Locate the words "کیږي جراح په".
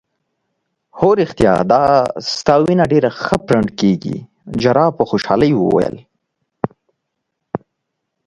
3.79-5.03